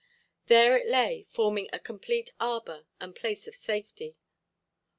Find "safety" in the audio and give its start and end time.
3.53-4.17